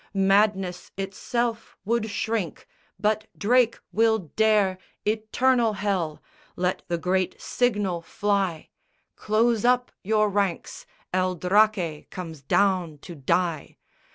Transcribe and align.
Madness 0.15 0.89
itself 0.97 1.77
would 1.85 2.09
shrink; 2.09 2.67
but 2.99 3.27
Drake 3.37 3.77
will 3.91 4.17
dare 4.35 4.79
Eternal 5.05 5.73
hell! 5.73 6.23
Let 6.55 6.81
the 6.87 6.97
great 6.97 7.39
signal 7.39 8.01
fly 8.01 8.69
Close 9.15 9.63
up 9.63 9.91
your 10.03 10.27
ranks; 10.29 10.87
El 11.13 11.35
Draque 11.35 12.07
comes 12.09 12.41
down 12.41 12.97
to 13.03 13.13
die! 13.13 13.77